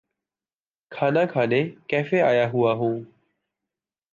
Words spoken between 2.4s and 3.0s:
ہوا ہوں۔